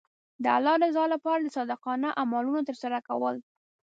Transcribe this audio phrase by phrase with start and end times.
[0.43, 3.35] د الله رضا لپاره د صادقانه عملونو ترسره کول.